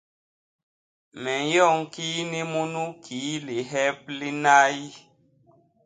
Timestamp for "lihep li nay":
3.45-4.77